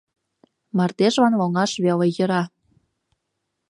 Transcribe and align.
Мардежлан 0.77 1.33
лоҥаш 1.39 1.71
веле 1.85 2.07
йӧра. 2.15 2.43